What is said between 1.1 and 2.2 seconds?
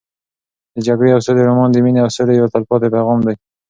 او سولې رومان د مینې او